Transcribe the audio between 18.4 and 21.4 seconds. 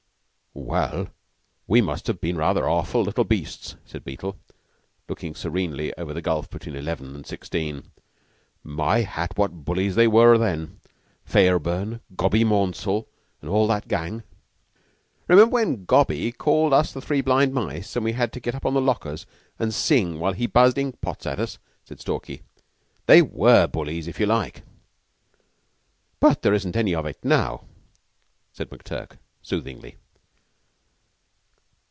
get up on the lockers and sing while he buzzed ink pots at